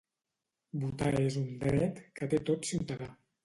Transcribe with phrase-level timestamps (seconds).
[0.83, 3.15] Votar és un dret que té tot ciutadà.